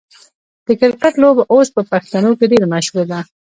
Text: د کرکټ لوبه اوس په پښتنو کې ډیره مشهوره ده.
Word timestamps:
د 0.67 0.67
کرکټ 0.79 1.13
لوبه 1.23 1.43
اوس 1.53 1.67
په 1.75 1.81
پښتنو 1.91 2.31
کې 2.37 2.45
ډیره 2.51 2.67
مشهوره 2.73 3.05
ده. 3.11 3.19